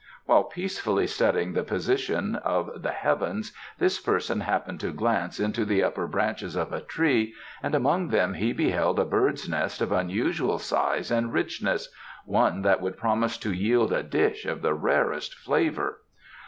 [0.25, 5.83] While peacefully studying the position of the heavens this person happened to glance into the
[5.83, 10.57] upper branches of a tree and among them he beheld a bird's nest of unusual
[10.57, 11.87] size and richness
[12.25, 15.99] one that would promise to yield a dish of the rarest flavour.